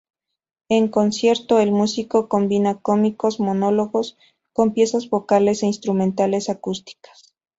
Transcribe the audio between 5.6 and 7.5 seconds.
e instrumentales acústicas.